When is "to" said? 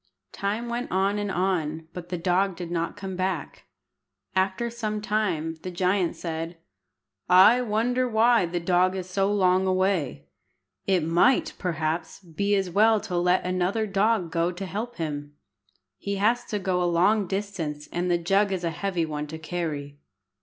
13.01-13.15, 14.51-14.65, 16.45-16.57, 19.27-19.37